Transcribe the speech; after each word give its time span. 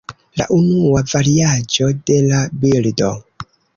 La 0.39 0.45
unua 0.55 1.03
variaĵo 1.11 1.91
de 2.11 2.17
la 2.31 2.41
bildo. 2.65 3.11